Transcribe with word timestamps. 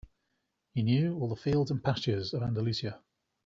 He 0.73 0.81
knew 0.81 1.19
all 1.19 1.29
the 1.29 1.35
fields 1.35 1.69
and 1.69 1.83
pastures 1.83 2.33
of 2.33 2.41
Andalusia. 2.41 3.03